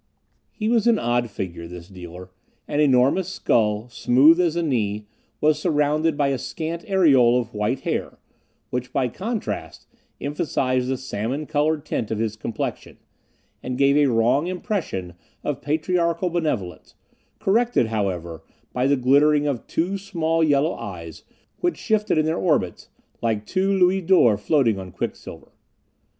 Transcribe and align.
He 0.51 0.67
was 0.67 0.87
an 0.87 0.97
odd 0.97 1.29
figure 1.29 1.67
this 1.67 1.87
dealer; 1.87 2.31
an 2.67 2.79
enormous 2.79 3.27
skull, 3.27 3.87
smooth 3.89 4.39
as 4.39 4.55
a 4.55 4.63
knee, 4.63 5.05
was 5.39 5.59
surrounded 5.59 6.17
by 6.17 6.29
a 6.29 6.39
scant 6.39 6.83
aureole 6.89 7.39
of 7.39 7.53
white 7.53 7.81
hair, 7.81 8.17
which, 8.71 8.91
by 8.91 9.09
contrast, 9.09 9.85
emphasized 10.19 10.87
the 10.87 10.97
salmon 10.97 11.45
colored 11.45 11.85
tint 11.85 12.09
of 12.09 12.17
his 12.17 12.35
complexion, 12.35 12.97
and 13.61 13.77
gave 13.77 13.95
a 13.95 14.07
wrong 14.07 14.47
impression 14.47 15.13
of 15.43 15.61
patriarchal 15.61 16.31
benevolence, 16.31 16.95
corrected, 17.37 17.85
however, 17.85 18.43
by 18.73 18.87
the 18.87 18.97
glittering 18.97 19.45
of 19.45 19.67
two 19.67 19.99
small, 19.99 20.43
yellow 20.43 20.73
eyes 20.73 21.21
which 21.59 21.77
shifted 21.77 22.17
in 22.17 22.25
their 22.25 22.39
orbits 22.39 22.89
like 23.21 23.45
two 23.45 23.71
louis 23.71 24.01
d'or 24.01 24.35
floating 24.35 24.79
on 24.79 24.91
quicksilver. 24.91 25.51